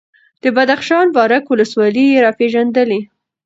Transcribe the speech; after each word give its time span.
د 0.43 0.45
بدخشان 0.55 1.05
بارک 1.15 1.45
ولسوالي 1.49 2.05
یې 2.11 2.19
راپېژندلې، 2.27 2.99